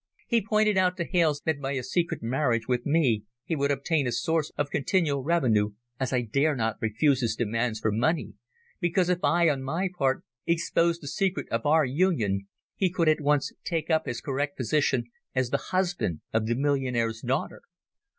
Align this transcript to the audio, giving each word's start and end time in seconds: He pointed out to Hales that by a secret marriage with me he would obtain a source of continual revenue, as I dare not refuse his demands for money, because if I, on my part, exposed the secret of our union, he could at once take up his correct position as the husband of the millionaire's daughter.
He 0.25 0.43
pointed 0.43 0.77
out 0.79 0.97
to 0.97 1.03
Hales 1.05 1.43
that 1.45 1.61
by 1.61 1.73
a 1.73 1.83
secret 1.83 2.23
marriage 2.23 2.67
with 2.67 2.87
me 2.87 3.21
he 3.45 3.55
would 3.55 3.69
obtain 3.69 4.07
a 4.07 4.11
source 4.11 4.51
of 4.57 4.71
continual 4.71 5.21
revenue, 5.23 5.73
as 5.99 6.11
I 6.11 6.21
dare 6.21 6.55
not 6.55 6.81
refuse 6.81 7.21
his 7.21 7.35
demands 7.35 7.79
for 7.79 7.91
money, 7.91 8.33
because 8.79 9.09
if 9.09 9.23
I, 9.23 9.47
on 9.47 9.61
my 9.61 9.89
part, 9.95 10.23
exposed 10.47 11.03
the 11.03 11.07
secret 11.07 11.47
of 11.51 11.67
our 11.67 11.85
union, 11.85 12.47
he 12.75 12.89
could 12.89 13.09
at 13.09 13.21
once 13.21 13.53
take 13.63 13.91
up 13.91 14.07
his 14.07 14.21
correct 14.21 14.57
position 14.57 15.03
as 15.35 15.51
the 15.51 15.57
husband 15.69 16.21
of 16.33 16.47
the 16.47 16.55
millionaire's 16.55 17.21
daughter. 17.21 17.61